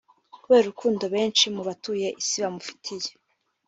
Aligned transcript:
kubera 0.43 0.63
urukundo 0.65 1.03
benshi 1.15 1.43
mu 1.55 1.61
batuye 1.67 2.07
Isi 2.21 2.37
bamufitiye 2.43 3.11